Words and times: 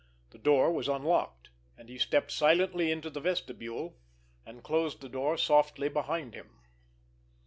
The 0.31 0.39
door 0.39 0.71
was 0.71 0.87
unlocked, 0.87 1.51
and 1.77 1.87
he 1.87 1.99
stepped 1.99 2.31
silently 2.31 2.91
into 2.91 3.11
the 3.11 3.19
vestibule, 3.19 3.99
and 4.47 4.63
closed 4.63 4.99
the 5.01 5.09
door 5.09 5.37
softly 5.37 5.89
behind 5.89 6.33
him. 6.33 6.57